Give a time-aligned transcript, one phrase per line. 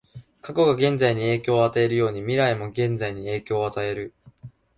[0.41, 4.15] 過去が現在に影響を与えるように、未来も現在に影響を与える。